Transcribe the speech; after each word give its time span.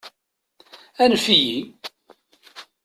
Anef-iyi! 1.03 1.59